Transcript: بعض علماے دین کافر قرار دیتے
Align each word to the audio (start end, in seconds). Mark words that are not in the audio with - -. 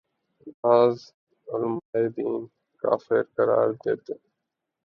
بعض 0.61 0.97
علماے 1.47 2.03
دین 2.15 2.35
کافر 2.83 3.21
قرار 3.35 3.69
دیتے 3.83 4.13